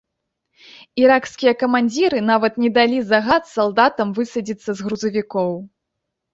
[1.03, 5.51] Іракскія камандзіры нават не далі загад салдатам высадзіцца з грузавікоў.